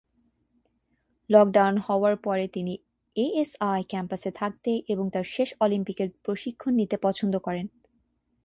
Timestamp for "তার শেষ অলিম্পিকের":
5.09-6.09